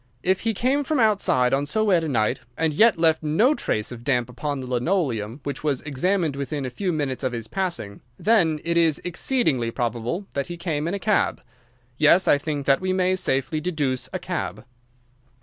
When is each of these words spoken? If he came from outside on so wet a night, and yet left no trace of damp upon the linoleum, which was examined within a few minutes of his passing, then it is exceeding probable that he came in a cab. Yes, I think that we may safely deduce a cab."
If 0.23 0.39
he 0.39 0.55
came 0.55 0.83
from 0.83 0.99
outside 0.99 1.53
on 1.53 1.67
so 1.67 1.83
wet 1.83 2.03
a 2.03 2.07
night, 2.09 2.39
and 2.57 2.73
yet 2.73 2.97
left 2.97 3.21
no 3.21 3.53
trace 3.53 3.91
of 3.91 4.03
damp 4.03 4.29
upon 4.29 4.59
the 4.59 4.65
linoleum, 4.65 5.41
which 5.43 5.63
was 5.63 5.81
examined 5.81 6.35
within 6.35 6.65
a 6.65 6.71
few 6.71 6.91
minutes 6.91 7.23
of 7.23 7.33
his 7.33 7.47
passing, 7.47 8.01
then 8.17 8.59
it 8.63 8.77
is 8.77 8.99
exceeding 9.03 9.71
probable 9.73 10.25
that 10.33 10.47
he 10.47 10.57
came 10.57 10.87
in 10.87 10.95
a 10.95 10.97
cab. 10.99 11.39
Yes, 11.99 12.27
I 12.27 12.39
think 12.39 12.65
that 12.65 12.81
we 12.81 12.93
may 12.93 13.15
safely 13.15 13.61
deduce 13.61 14.09
a 14.11 14.17
cab." 14.17 14.65